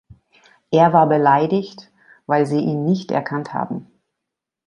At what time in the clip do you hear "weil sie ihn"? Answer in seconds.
2.25-2.85